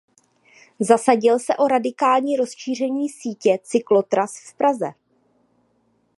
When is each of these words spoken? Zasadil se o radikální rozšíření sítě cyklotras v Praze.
Zasadil 0.79 1.39
se 1.39 1.55
o 1.57 1.67
radikální 1.67 2.37
rozšíření 2.37 3.09
sítě 3.09 3.59
cyklotras 3.63 4.33
v 4.49 4.53
Praze. 4.53 4.91